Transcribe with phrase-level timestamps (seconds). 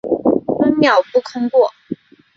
[0.57, 1.71] 分秒不空过